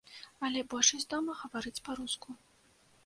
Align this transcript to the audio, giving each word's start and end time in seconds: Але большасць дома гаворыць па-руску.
Але 0.47 0.63
большасць 0.71 1.05
дома 1.13 1.35
гаворыць 1.43 1.83
па-руску. 1.91 2.29